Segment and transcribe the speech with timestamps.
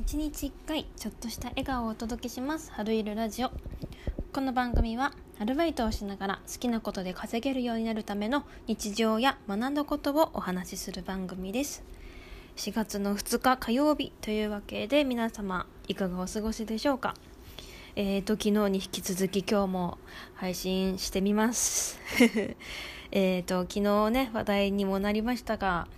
[0.00, 2.72] 1日1回ちょっとした笑顔をお届けします。
[2.72, 3.50] 春いるラジオ。
[4.32, 11.84] この番組はアルバイトをしながら好きなことで稼げるようになるための日常や学んだことをお話しする番組です。
[12.56, 17.14] 4月の2日火曜日というわけで皆様いかがお過ごしでしょうか？
[17.94, 19.98] えーと昨日に引き続き今日も
[20.34, 22.00] 配信してみます。
[23.12, 25.88] えーと昨日ね話題にもなりましたが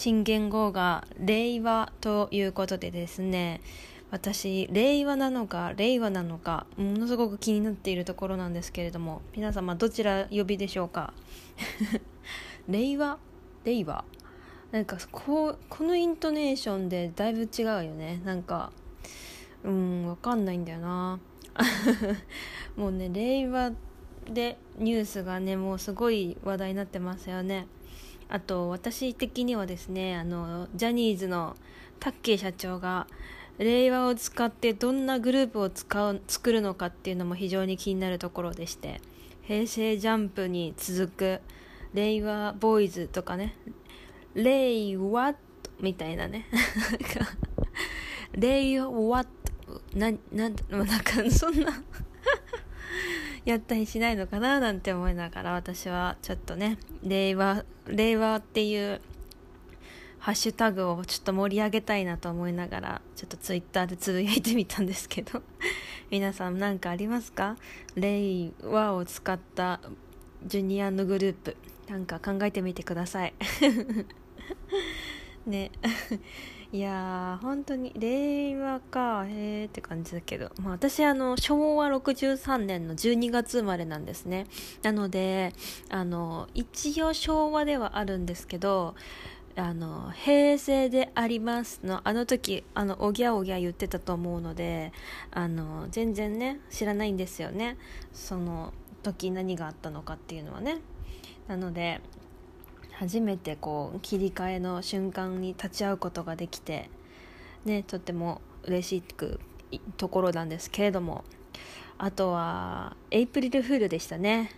[0.00, 3.60] 新元号が令和ということでですね
[4.10, 11.12] 私令和なのか令和なのかものすごく気になっているところなんですけれども皆様どちら呼びでしょうか？
[12.66, 13.18] 令和？
[13.66, 14.06] 令和？
[14.72, 18.22] なんかこうこのイントネーションでだいぶ違うよね。
[18.24, 18.72] なんか
[19.64, 21.20] うんわかんないんだよな。
[22.74, 23.72] もうね令和
[24.24, 27.66] でニュースがねもうすごい話題になってますよね。
[28.30, 31.56] あと私的にはですねあのジャニーズの
[31.98, 33.06] タッケー社長が
[33.58, 39.00] 令和を使ってどんなグループを使う作るのかっていうのも非常に気になるところでして
[39.42, 41.40] 平成ジャンプに続く
[41.92, 43.56] 令和ボーイズとかね
[44.34, 45.34] 令和
[45.80, 46.46] みたいなね
[48.32, 49.26] 令和
[49.94, 51.82] ななんなんかそんな
[53.50, 59.00] やったりしないのかななんて思いながら私はちょっとね令和令和っていう
[60.18, 65.42] ハッシュタグをちょっと盛り上げたいなと思いながらちょっとツイッターでつぶやいてみたんですけど
[66.10, 67.56] 皆さん何かありますか？
[67.96, 69.80] 令和を使った
[70.44, 71.56] ジュニアのグループ
[71.88, 73.34] なんか考えてみてください。
[75.46, 75.70] ね。
[76.72, 79.24] いやー本当に令和か。
[79.26, 84.46] へーって感じだけど、まあ、私あの昭和63年の12月生まれなんですね。
[84.82, 85.52] なので
[85.88, 88.94] あの一応昭和ではあるんですけど
[89.56, 94.92] あの平成でありますのあの時あのおぎゃおぎゃ言ってたと思うので
[95.32, 97.76] あの全然ね知らないんですよね。
[98.12, 100.78] その時何があったのかっていうのはね。
[101.48, 102.00] なので
[103.00, 106.90] 初めてこう切り替えの瞬間に立ち会うことができて
[107.64, 109.40] ねとっても嬉しく
[109.96, 111.24] ところなんですけれども
[111.96, 114.50] あとはエイプリルフールでしたね。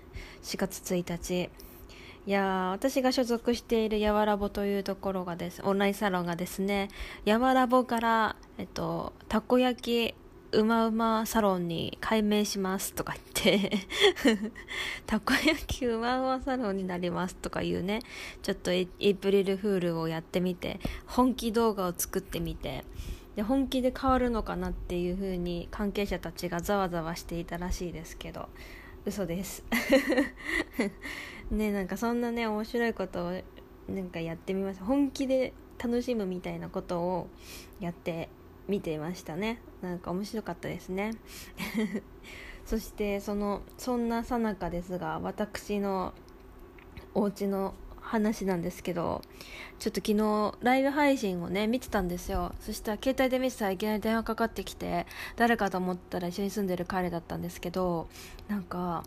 [0.42, 1.50] 4月1日。
[2.24, 6.88] いや私が所属しているやわらぼというところがですオンラインサロンがですね
[7.24, 10.14] やわらぼから、えっと、たこ焼き
[10.52, 13.78] うまうまサロンに改名しますとか言って
[15.06, 18.00] たこ焼きうまうまサロンになりますとかいうね
[18.42, 22.84] ちょっとエイプリルフールをやってみて本気動画を作ってみて
[23.34, 28.48] で本気で変わるのかなっていう風に関係者たちがざわざわしていたらしいですけど
[29.04, 29.64] 嘘です。
[31.50, 33.42] ねなんかそんなね面白いことを
[33.88, 34.84] なんかやってみました。
[34.84, 37.28] 本気で楽しむみたいなことを
[37.80, 38.28] やって
[38.68, 39.58] 見てましたね。
[39.82, 41.12] なんか面白かったですね。
[42.64, 46.14] そしてそのそんなさなかですが私の
[47.14, 49.22] お家の話なんですけど
[49.78, 52.54] ちょっと昨日ライブ配信をね見てたんですよ。
[52.60, 55.06] そしたら携帯で見てたらいきなり電話かかってきて
[55.36, 58.08] 誰かと思ったら一緒に住んでる彼だったんですけど
[58.48, 59.04] なんか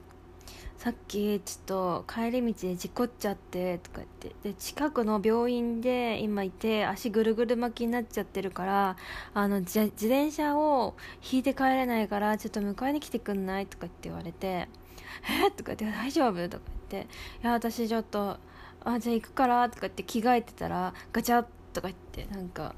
[0.77, 4.35] さっきちょっと帰り道で事故っちゃってとか言って。
[4.43, 8.97] で近くの病院で今いて足ぐるぐる巻きになっちゃってるから
[9.33, 10.95] あの自転車を
[11.31, 14.67] 引いて帰れないからちょっと迎えに来てくんないとかって言われて
[15.47, 17.07] えとか言って大丈夫とか言って。
[17.43, 18.37] いや私ちょっと
[18.83, 22.75] あじゃあ行くからとか言って着替えてたらガチャッとか言ってなんか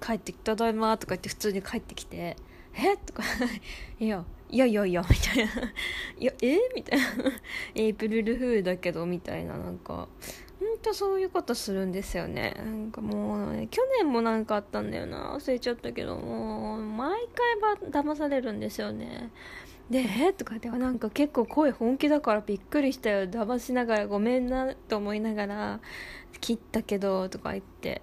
[0.00, 2.36] 帰ってきただいまとか言って普通に帰ってきて
[2.74, 3.22] えとか。
[3.98, 5.52] いやいやいやいやみたいな。
[6.18, 6.58] いやえ？
[6.74, 7.06] みたいな。
[7.74, 9.56] エイプリルフールだけどみたいな。
[9.56, 10.08] なんか
[10.58, 12.54] ほんとそういうことするんですよね。
[12.56, 15.34] なんかもう、ね、去年もなんかあったんだよな。
[15.34, 19.30] 忘れちゃったけどもう毎回ば騙されるんですよね。
[19.88, 20.32] でえ？
[20.32, 23.26] とかではなんか結構声本気だからびっくりしたよ。
[23.28, 25.80] 騙しながらごめんなと思いながら
[26.40, 28.02] 切ったけどとか言って。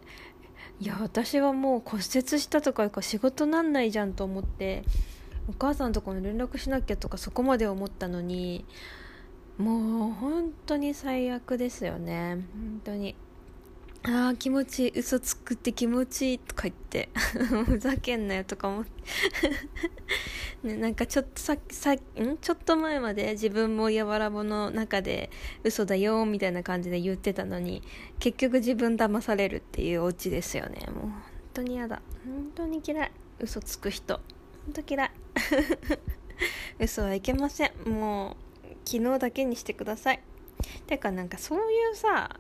[0.80, 4.84] いや私はもう骨折したとか仕事なんないじゃんと思って。
[5.50, 8.66] お母さんとこに連絡しなきゃとかそこまで思ったのに
[9.58, 12.46] もう本当に最悪ですよね。
[12.54, 13.16] 本当に。
[14.04, 17.10] ああ気持ちいい嘘つくって気持ちいいとか言って。
[17.66, 18.92] ふざけんなよとか思って。
[20.64, 21.98] ね、なんかちょっとささん？
[22.40, 25.32] ちょっと前まで自分もやわらぼの中で
[25.64, 27.82] 嘘だよみたいな感じで言ってたのに
[28.20, 30.86] 結局自分騙されるっていうオチですよね。
[30.94, 31.14] もう本
[31.56, 32.02] 当に嫌だ。
[32.24, 33.12] 本当に嫌い。
[33.40, 34.22] 嘘つく人。
[34.66, 35.12] 本当嫌い。
[36.80, 37.72] 嘘はいけません。
[37.90, 40.22] もう昨日だけにしてください。
[40.88, 42.40] てかなんかそういうさ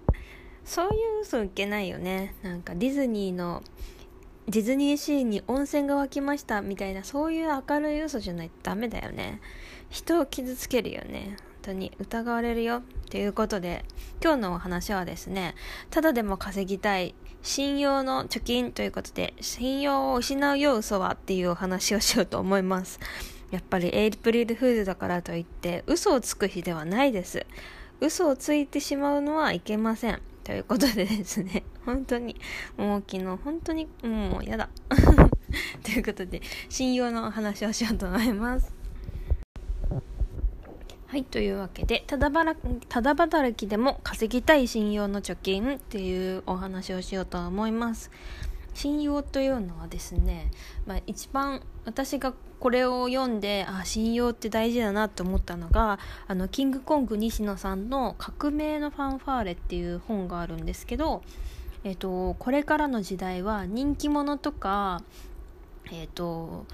[0.64, 0.90] そうい
[1.20, 2.36] う嘘いけないよね。
[2.44, 3.64] なんかディズニーの
[4.48, 9.42] ディズニーシーに温泉が湧きましたみたいなそういう明るい嘘じゃないとダメだよね。
[9.90, 11.38] 人を傷つけるよね。
[11.38, 11.92] 本当に。
[12.00, 12.82] 疑われるよ。
[13.10, 13.86] ということで
[14.22, 15.56] 今日のお話はですね
[15.90, 17.16] ただでも稼ぎたい
[17.48, 23.00] 信用の貯金ということで信用を失うよ嘘はっていうお話をしようと思います。
[23.52, 27.46] やっぱりエイプリルフールだからといって嘘をつく日ではないです。
[28.02, 30.22] 嘘をついてしまうのはいけません。
[30.44, 32.36] ということでですね本当に
[32.76, 34.68] もう昨日本当にもうやだ。
[35.84, 38.77] ということで信用の話をしようと思います。
[41.08, 42.56] はいというわけでただばら
[42.90, 48.12] ただ働きでも稼ぎたい信用の貯金っていうお話をしようと思います。
[48.74, 50.52] 信用というのはですね、
[50.86, 61.24] まあ、一番私がこれを読んであ信用って大事だなと思ったのがあのキングコング西野さんの「革命のファンファーレ」っていう本があるんですけど、
[61.86, 65.02] えーと、これからの時代は人気者とか
[65.90, 66.66] えっ、と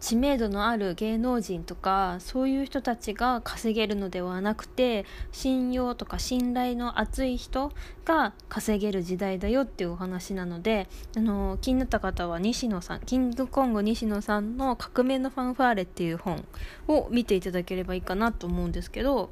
[0.00, 7.72] 知名度のある芸能人とかそういう人たちが稼げるのではなくて信用とか信頼の厚い人
[8.04, 16.44] が稼げる時代だよっていうお話なのであの気になった方は西野さんキングコング西野さんの「革命のファンファーレ」っていう本
[16.86, 19.30] を見ていただければいいかなと思うんですけど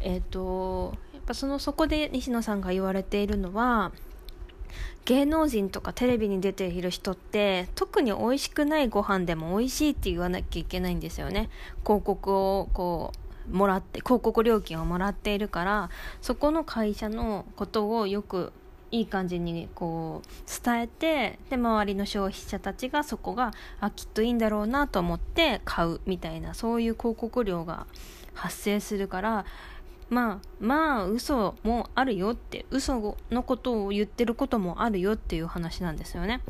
[0.00, 3.92] えっ、ー、とやっぱそのそこで西野さんが言われているのは
[5.04, 11.48] 芸能人とかテレビに出ている人って特に美味しくないご飯でも美味しいって言わなきゃいけないんですよね。
[11.84, 18.52] 広告をこうもらって広告料金をもらっているからそこの会社のことをよく
[18.90, 27.86] いい感じにこう伝えてで周りの消費者たちがそこがあきっといいんだろうなと思って買うみたいなそういう広告料が
[28.34, 29.44] 発生するから
[30.10, 36.40] まあまあ嘘もあるよって嘘のことを言ってることもあるよっていう話なんですよね。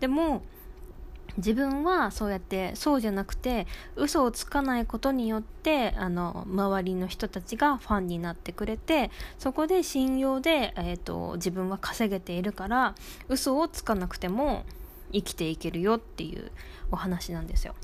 [0.00, 0.42] でも
[1.38, 3.66] 自分はそうやってそうじゃなくて
[3.96, 12.94] 嘘をつかないことによってあの周りの人たちがファンになってくれてそこで信用で、えーと自分は稼げているから
[13.28, 14.64] 嘘をつかなくても
[15.12, 16.50] 生きていけるよっていう
[16.90, 17.74] お話なんですよ。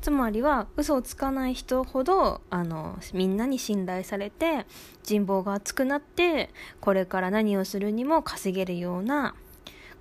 [0.00, 4.66] つまりは嘘をつかない人ほどあのみんなに信頼されて
[5.02, 6.50] 人望が厚くなって
[6.80, 9.34] これから何をするにも稼げるような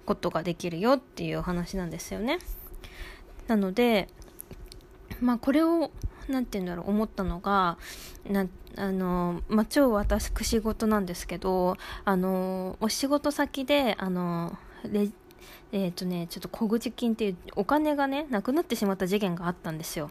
[0.06, 2.39] ことができるよっていうお話なんですよね。
[3.48, 4.07] なので
[5.22, 5.92] まあこれを
[6.28, 7.78] 何て言うんだろう思ったのが
[8.30, 8.45] な
[8.78, 15.10] あの、まあ、超私仕事なんですけどあのお仕事先であのレ
[15.72, 20.10] えっ、ー、とね、ちょっと小口金っていうお金がね、なくなってしまった事件があったんですよ。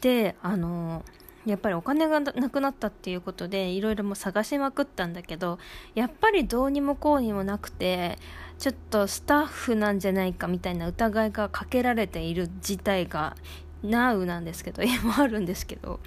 [0.00, 1.04] で、あの
[1.46, 5.58] やっぱりお金がなくなったっていうことでいろいろも探しまくったんだけど
[5.94, 8.18] やっぱりどうにもこうにもなくて
[8.58, 13.36] ちょっとスタッフなんじゃないかみたいな疑いがかけられている事態が
[13.82, 16.00] Now なんですけど今あるんですけど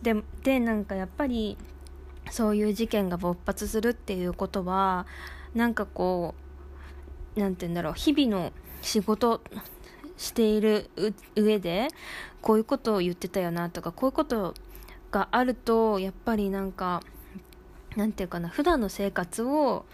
[0.00, 1.58] ででなんかやっぱり
[2.30, 5.06] そういう事件が勃発するっていうことは
[5.54, 6.41] なんかこう
[7.36, 8.52] 何て言うんだろう日々の
[8.82, 9.40] 仕事
[10.16, 10.90] している
[11.36, 11.88] 上で
[12.40, 14.54] こういうことを言ってたよなとかこういうこと
[15.10, 17.02] があるとやっぱりなんか
[17.96, 19.84] なんていうかな普段の生活を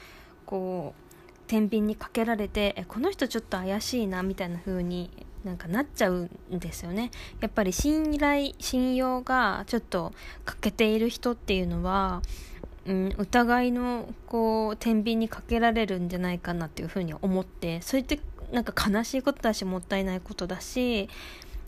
[0.47, 1.09] こう
[1.49, 5.11] 天秤にかけられてえこの人ちょっと怪しいなみたいな風に
[5.45, 7.11] なんかなっちゃうんですよね。
[7.41, 10.13] やっぱり信頼信用がちょっと
[10.45, 12.23] 欠けている人っていうのは
[12.89, 18.19] うん、疑いのこう天秤にかけられるんじゃないかなっていうふうに思ってそれって
[18.51, 21.11] なんか悲しいことだしもったいないことだし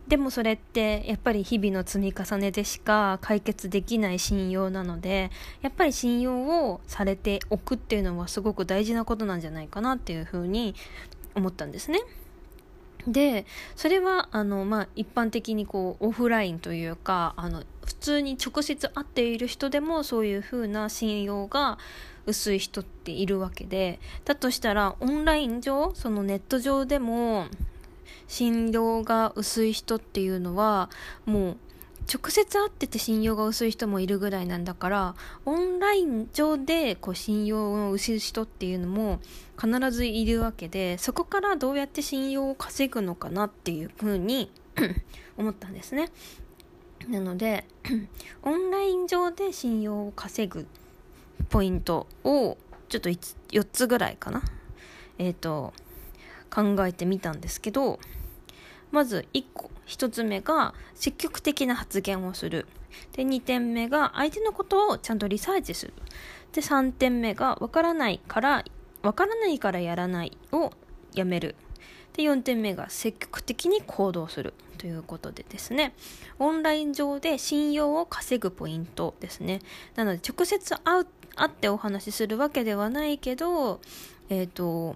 [0.08, 10.74] でもそれってやっぱり日々の積み重ねでしか解決できない信用なのでやっぱり信用をされておくっていうのはすごく大事なことなんじゃないかなっていうふうに
[11.34, 12.00] 思ったんですね。
[13.06, 21.78] でそれはあの、まあ、一般的にこうオフラインというかあの普通に直接会っている人でもそういうふうな信用が
[22.26, 27.46] 薄い人っているわけでだとしたらオンライン上そのネット上でも
[28.28, 30.88] 信用が薄い人っていうのは
[31.26, 31.56] もう
[32.12, 35.14] 直接会ってて信用が薄い人もいるぐらいなんだから
[35.44, 39.20] オンライン上でこう信用の薄い人っていうのも
[39.56, 44.50] 必ずいるわけでそこからどうやって信用を稼ぐのかなっていうふうに
[45.38, 46.08] 思ったんですね。
[47.08, 47.64] なので
[48.42, 50.66] オンライン上で信用を稼ぐ
[51.48, 54.42] ポイントをちょっと4つぐらいかな。
[55.18, 55.72] えっ、ー、と
[56.52, 58.00] 考えてみたんですけど
[58.90, 59.70] まず1個。
[59.90, 62.66] 1つ目が積極的な発言をする。
[63.12, 65.92] で2点目が相手のことをちゃんとリサーチする。
[66.52, 68.64] で3点目がわからないから
[69.02, 70.72] わからないからやらないを
[71.12, 71.56] やめる。
[72.14, 74.54] で4点目が積極的に行動する。
[74.78, 75.92] ということでですね。
[76.38, 79.60] オンライン上で信用を稼ぐポイントですね。
[79.96, 81.06] なので直接会う
[81.36, 83.80] 会ってお話しするわけではないけど
[84.28, 84.94] えっ、ー、と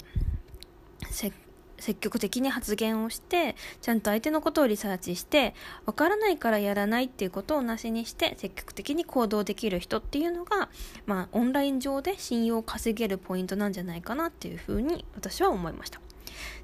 [1.11, 1.35] 積
[1.79, 5.55] 積極的に発言をしてちゃんと相手のことをリサーチして
[5.87, 10.69] わからないからやらないっていうことをなしにして積極的に行動できる人っていうのが、
[11.07, 16.01] まあ、オンライン上で信用を稼げるポイントなんじゃないかなっていうふうに私は思いました。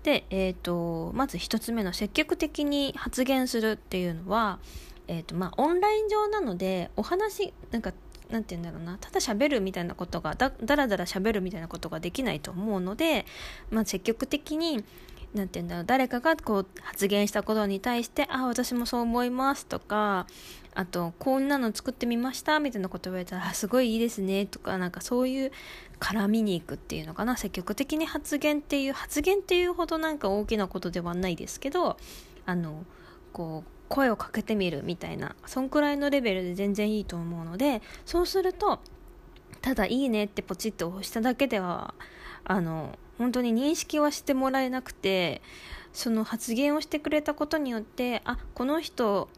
[0.02, 4.59] で、えーと、まず1つ目の積極的に発言するっていうのは、
[5.09, 7.93] えーとまあ、オンライン上なのでお話なんか
[8.30, 8.99] なんて言うんだろうな。
[8.99, 13.26] ただ喋るみたいなことがだだらだら喋るみたいなことができないと思うので、
[13.70, 14.84] まあ、積極的に
[15.34, 20.26] なんて言うんだろう誰かがこう発言したことに対してあ私もそう思いますとか
[20.75, 25.52] あとこんなの作ってみましたみたいなこと言われたらすごいいいですねとかなんかそういう
[25.99, 27.37] 絡みに行くっていうのかな。
[27.37, 31.96] 積極的に発言っていう発言っていうほどなんか大きなことではないですけど
[32.46, 32.84] あの
[33.32, 38.78] こう声をかけてみるみたいなそんくらいのレベルで全然いいと思うのでそうすると
[39.61, 41.92] ただいいねってポチッと押しただけでは
[42.44, 45.42] あの本当に認識はしてもらえなくて
[45.92, 49.28] その発言をしてくれたことによってあこの人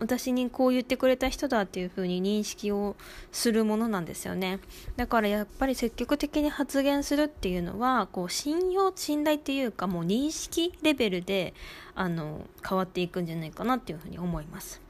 [0.00, 2.96] 私にこう言ってくれた人だっていう風に認識を
[3.32, 4.60] するものなんですよね。
[4.96, 11.54] だからやっぱり積極的に発言するっていうのはこう信用信頼っていうかもう認識レベルで
[11.94, 14.80] あの変わっていくんじゃないかなっていう風に思います。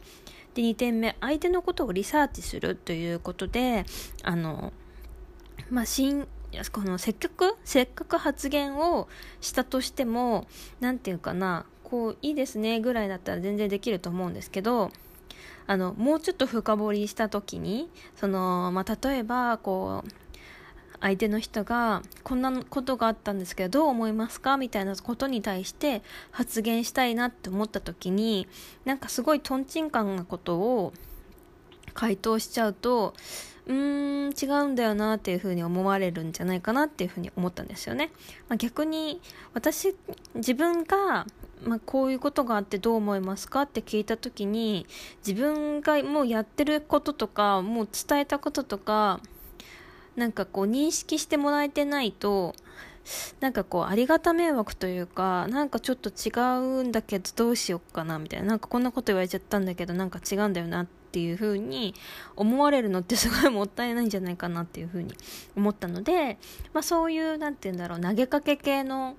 [0.55, 3.85] で2点目相手のことをリサーチするということで
[4.23, 4.73] あの
[5.71, 5.85] まあ、
[6.73, 9.09] この積極せっかく発言を
[9.41, 10.47] したとしても
[10.81, 14.91] 何て言うかなこういいですねぐらいだったら全然できると思うんですけど
[15.67, 20.11] あのもうちょっと深掘りした時にその、まあ、例えばこう
[21.01, 24.57] 相手の人がこんなことがあったんですけどどう思いますか？
[24.57, 26.03] みたいなことに対して
[26.33, 28.49] 発言したいなって思った時に
[28.85, 30.93] なんかすごいとんちんかんなことを
[31.99, 33.13] 回答しちゃうと
[33.67, 38.13] うーん違うんだよなっていうふうに思われるんじゃないかなっていうふうに思ったんですよね、
[38.49, 39.21] まあ、逆に
[39.53, 39.97] 私
[40.37, 41.27] 自分が
[41.65, 44.87] まあ、こういうことがあってどう思いますかって聞いた時に
[45.27, 49.19] 自分がもうやってることとかもう伝えたこととか
[50.15, 52.55] なんかこう認識してもらえてないと
[53.41, 61.95] なんかこうありがた迷惑というかなんかちょっと違うんだけどどうしよっかなみたいななんかこんなこと言われちゃったんだけどなんか違うんだよなっていう風に
[62.37, 65.15] 思われるのってすごいもったいないんじゃないかなっていう風に
[65.57, 66.39] 思ったので、
[66.73, 69.17] まあ、そういう何て言うんだろう投げかけ系の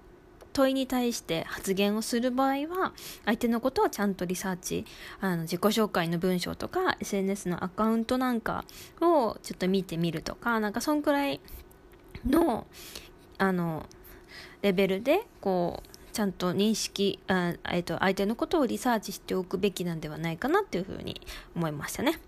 [0.54, 2.94] 問いに対して発言をする場合は
[3.26, 4.86] 相手のことをちゃんとリサーチ
[5.22, 8.66] あの自己紹介の文章とか SNS のアカウントなんか
[9.02, 11.40] をちょっと見てみるとかなんかそんくらい
[12.26, 12.68] の
[13.40, 13.86] あの
[14.62, 21.22] レベルでこうちゃんと認識あ、えー、と相手のことをリサーチしておくべきなんではないかなっていうふうに
[21.56, 22.20] 思いましたね。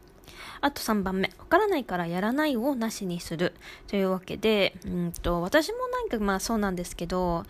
[0.62, 3.54] あと3番目、わからないからやらないをなしにする。
[3.88, 7.44] というわけで、うんと、私もなんかまあそうなんですけど、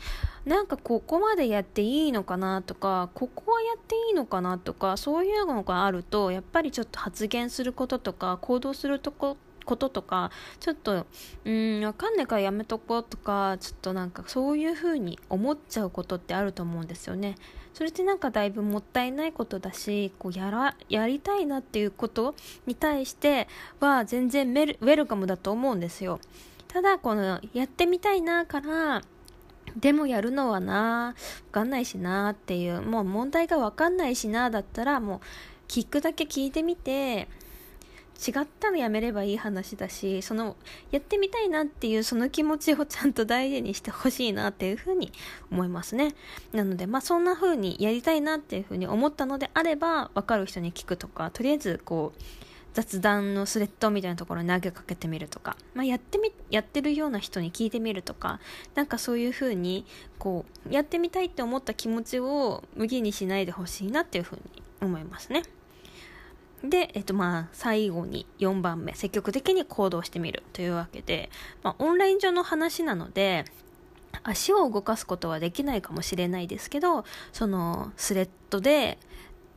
[0.45, 11.05] なんかここまでやっていいのかなとか、ここはやっていいのかなとか、そういうのがあると、やっぱりちょっと発言することとか、行動するとここととかちょっと
[11.45, 17.35] うんわかんないからやめとこうとかちょっとなんかそういう風に思っちゃうことってあると思うんですよね。
[17.73, 23.47] それってなんかだいぶもったいないことだしこうやらやりたいなっていうことに対して
[23.79, 26.19] は全然メルウェルカムだと思うんですよ。
[26.67, 29.01] ただこのやってみたいなから
[29.77, 31.15] でもやるのはなわ
[31.51, 35.19] かんないしなっていうもう問題がわかんないしなだったらもう
[35.67, 37.27] 聞くだけ聞いてみて
[38.25, 40.55] 違ったらやめればいい話だしその
[40.91, 45.11] やってみたいなっていうその気持ちをちゃんと大事にしてほしいなっていうふうに
[45.51, 46.13] 思いますね
[46.53, 52.21] なのでまあそんな風にやりたいなっていうふうに思ったのであれば分かる人に聞くとかとりあえずこう
[52.73, 58.39] 雑談のスレッドみたいなところに投げかけてみるとか、まあ、やってみやってるような人に聞いてみるとか
[58.75, 59.85] なんかそういう風に
[60.19, 65.43] こうやってみたいって思った気持ちを無限にしないでほしいなっていう風に思いますね。
[66.63, 71.29] で、えっとまあ、最後に4番目、積極的に行動してみるというわけで、
[71.63, 73.45] まあ、オンライン上の話なので、
[74.23, 78.99] 足を動かすことはできないかもしれないですけど、そのスレッドで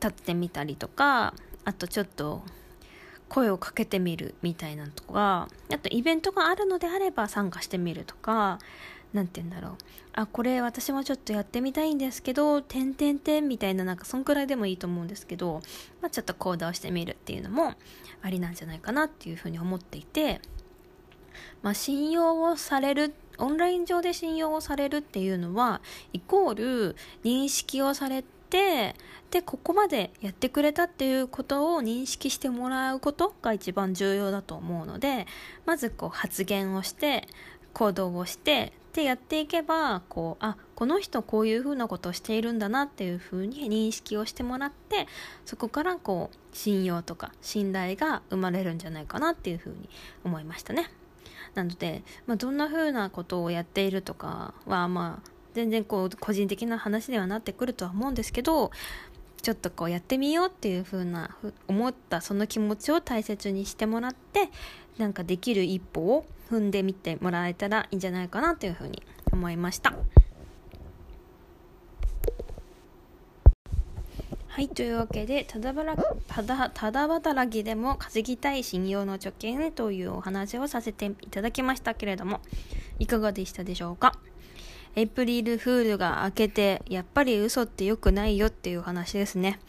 [0.01, 1.33] 立ってみたりとか、
[1.63, 2.43] あとちょっと
[3.29, 8.59] 声をかけてみるみたいなとか、あとイベントがあるのであれば参加してみるとか、
[9.15, 9.77] 何て言うんだろう。
[10.13, 15.61] あこれ私もちょっとやってみたいんですけど「てんてんてん」みたいななんかそんくらいでもいいと思うんですけど、
[16.01, 17.73] まあ、ちょっと行動してみるっていうのも
[18.21, 20.39] ありなんじゃないかなっていうふうに思っていて、
[21.63, 25.81] まあ、信用をされるオンライン上で信用をされるっていうのは
[26.13, 28.95] イコール認識をされて
[29.31, 35.27] でここまでやってくれたっていうことを認識してもらうことが一番重要だと思うので
[35.65, 37.27] まずこう発言をして
[37.75, 45.07] 行動をしてでやっていけばこうあこの人こういうふうなことをしているんだなっていうふうに認識をしてもらって
[45.45, 49.89] そこからこう信用とか信頼が生まれるんじゃないかなっていうふうに
[50.23, 50.89] 思いましたね。
[51.55, 58.71] なので、まあ、どんな風なことをやっているとかはまあ全然こう個人的な話ではなってくるとは思うんですけど
[59.41, 64.49] ちょっとこうやってみようっていう風な思ったその気持ちを大切にしてもらって
[64.97, 69.93] なんかできる一歩を踏んでみてもらえたらいいんじゃないかなという風に思いました。
[74.47, 75.97] はい、というわけで、ただばら
[76.27, 82.39] ただただ働きでも稼ぎたい信用の貯金というお話をさせていただきましたけれども、
[82.97, 84.17] いかがでしたでしょうか？
[84.95, 89.59] エイプリルフールが明けて、やっぱり嘘って良くないよっていう話ですね。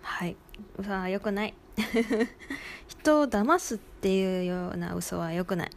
[0.00, 0.36] はい。
[0.78, 1.54] 嘘は良くない。
[2.88, 5.70] 人を騙すっていうような嘘は良くない。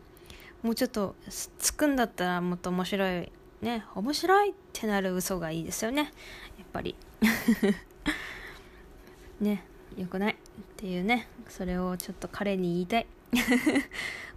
[0.64, 1.16] もうちょっと、
[1.60, 6.12] つくんだったらもっと面白い、ね、面白いってなる嘘がいいですよね。
[6.58, 6.96] やっぱり。
[9.40, 9.64] ね、
[9.98, 10.36] 良くないっ
[10.78, 13.08] ていうね、それをちょっと彼に言いたい。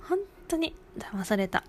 [0.09, 0.19] 本
[0.49, 1.65] 当に騙された。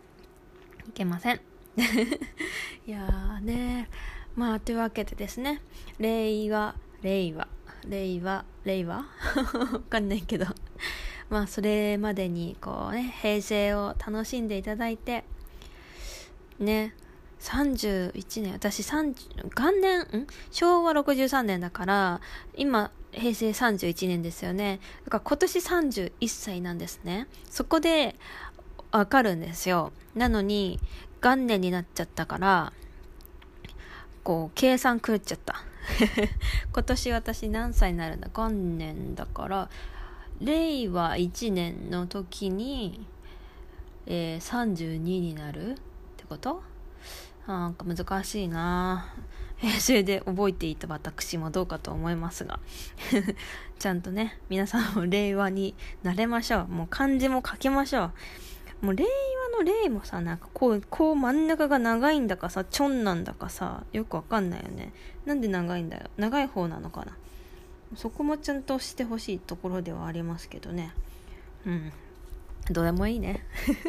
[0.88, 1.40] いけません。
[2.88, 3.88] いやーね
[4.36, 5.62] まあというわけでですね
[6.00, 7.48] 令和令和
[7.88, 9.06] 令和令和わ
[9.88, 10.48] かんないけど
[11.30, 15.24] まあそれまでにこうね平成を楽しんでいただいて
[16.60, 16.94] ね
[17.40, 20.28] 31年私30元年ん？
[20.52, 22.22] 昭和63年だから
[22.56, 24.80] 今平成31年ですよね。
[25.06, 27.28] だから今年31歳なんですね。
[27.50, 28.16] そこで
[28.92, 29.92] わかるんですよ。
[30.16, 30.80] なのに
[31.22, 32.74] 元年になっちゃったから、
[34.24, 35.64] こう、計算狂っちゃった。
[36.74, 38.30] 今年私何歳になるんだ？
[38.34, 39.70] 元年だから、
[40.42, 43.06] 令和1年の時に、
[44.06, 45.76] えー、32になるっ
[46.18, 46.62] てこと？
[47.48, 49.14] なんか難しいな
[49.58, 52.60] 平成で覚えていた私もどうかと思いますが
[53.80, 55.74] ちゃんとね、皆さんも令和に
[56.04, 56.68] なれましょう。
[56.68, 58.12] もう漢字も書きましょ
[58.82, 58.86] う。
[58.86, 59.06] もう令
[59.54, 64.94] 和の令もさ、なんかこう、こう真ん中が長いんだかさ、ちょんなんだかさ、よくわかんないよね。
[65.26, 66.10] なんで長いんだよ？
[66.18, 67.16] 長い方なのかな？
[67.96, 70.94] そこもちゃんとしてほしいところではありますけどね。
[71.66, 71.92] うん。
[72.72, 73.46] どうでもいいね。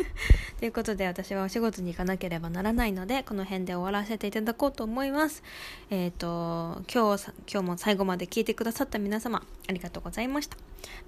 [0.60, 5.42] ということで私はお仕事に行かなければならないので、この辺で終わらせていただこうと思います。
[5.90, 10.56] えっ、ー、と、今日、今日も最後まで聞いてくださった皆様、ありがとうございました。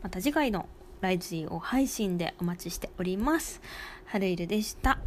[0.03, 0.68] また次回の
[1.00, 3.61] ライジを配信でお待ちしております。
[4.07, 4.98] はるいるでした。